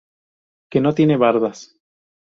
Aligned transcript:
Que 0.71 0.81
no 0.81 0.95
tiene 0.95 1.15
bardas. 1.15 1.77